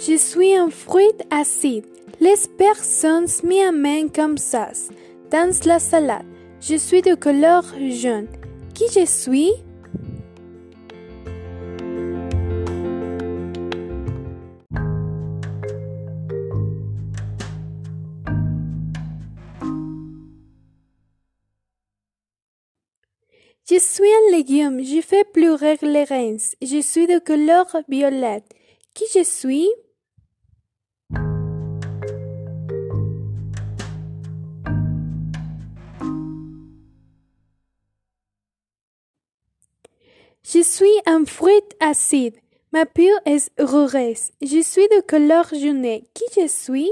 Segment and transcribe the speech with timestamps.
[0.00, 1.84] Je suis un fruit acide.
[2.20, 4.70] Les personnes m'y amènent comme ça,
[5.30, 6.24] dans la salade.
[6.60, 8.28] Je suis de couleur jaune.
[8.74, 9.52] Qui je suis?
[23.68, 26.36] Je suis un légume, je fais pleurer les reins.
[26.62, 28.46] Je suis de couleur violette.
[28.94, 29.68] Qui je suis?
[40.44, 42.36] Je suis un fruit acide.
[42.72, 44.30] Ma peau est rouge.
[44.40, 46.00] Je suis de couleur jaune.
[46.14, 46.90] Qui je suis?